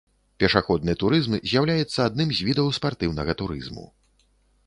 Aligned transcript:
Пешаходны 0.43 0.93
турызм 1.01 1.35
з'яўляецца 1.51 1.99
адным 2.11 2.33
з 2.37 2.47
відаў 2.47 2.71
спартыўнага 2.77 3.31
турызму. 3.43 3.85